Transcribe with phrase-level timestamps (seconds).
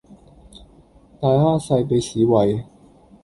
[1.19, 2.65] 大蝦細俾屎餵